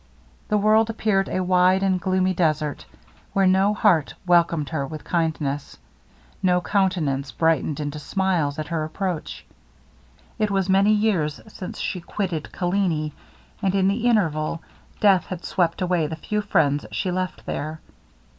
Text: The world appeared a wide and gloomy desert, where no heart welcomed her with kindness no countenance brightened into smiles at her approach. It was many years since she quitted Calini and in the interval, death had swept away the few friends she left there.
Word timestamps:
The 0.47 0.57
world 0.57 0.89
appeared 0.89 1.29
a 1.29 1.43
wide 1.43 1.83
and 1.83 2.01
gloomy 2.01 2.33
desert, 2.33 2.87
where 3.33 3.45
no 3.45 3.71
heart 3.75 4.15
welcomed 4.25 4.69
her 4.69 4.83
with 4.87 5.03
kindness 5.03 5.77
no 6.41 6.59
countenance 6.59 7.31
brightened 7.31 7.79
into 7.79 7.99
smiles 7.99 8.57
at 8.57 8.69
her 8.69 8.83
approach. 8.83 9.45
It 10.39 10.49
was 10.49 10.67
many 10.67 10.91
years 10.91 11.39
since 11.47 11.77
she 11.79 12.01
quitted 12.01 12.45
Calini 12.51 13.11
and 13.61 13.75
in 13.75 13.87
the 13.89 14.07
interval, 14.07 14.63
death 14.99 15.27
had 15.27 15.45
swept 15.45 15.83
away 15.83 16.07
the 16.07 16.15
few 16.15 16.41
friends 16.41 16.87
she 16.91 17.11
left 17.11 17.45
there. 17.45 17.79